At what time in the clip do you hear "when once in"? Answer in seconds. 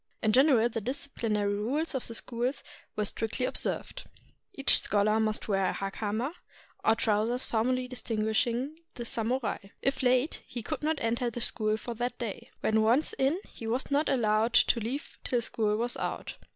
12.61-13.41